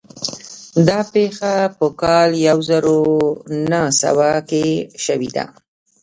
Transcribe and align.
دا 0.87 0.99
پېښه 1.13 1.53
په 1.77 1.87
کال 2.01 2.29
يو 2.47 2.57
زر 2.69 2.83
و 2.97 2.99
نهه 3.69 3.89
سوه 4.01 4.29
کې 4.49 4.65
شوې 5.05 5.29
وه. 5.35 5.45